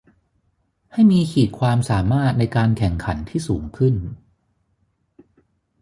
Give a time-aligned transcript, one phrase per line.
[0.93, 3.95] ให้มีขีดความสามารถในการแข่งขันที่สูงขึ้น